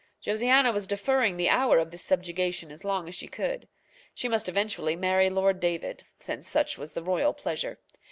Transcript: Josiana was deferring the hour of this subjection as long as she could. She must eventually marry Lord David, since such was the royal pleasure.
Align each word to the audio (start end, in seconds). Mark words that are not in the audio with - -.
Josiana 0.19 0.73
was 0.73 0.87
deferring 0.87 1.37
the 1.37 1.49
hour 1.51 1.77
of 1.77 1.91
this 1.91 2.01
subjection 2.03 2.71
as 2.71 2.83
long 2.83 3.07
as 3.07 3.13
she 3.13 3.27
could. 3.27 3.67
She 4.15 4.27
must 4.27 4.49
eventually 4.49 4.95
marry 4.95 5.29
Lord 5.29 5.59
David, 5.59 6.05
since 6.19 6.47
such 6.47 6.75
was 6.75 6.93
the 6.93 7.03
royal 7.03 7.33
pleasure. 7.35 7.77